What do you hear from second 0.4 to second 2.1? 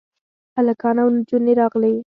هلکان او نجونې راغلې.